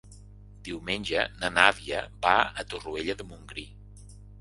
[0.69, 3.71] Diumenge na Nàdia va a Torroella de Montgrí.